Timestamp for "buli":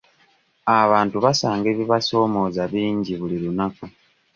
3.19-3.37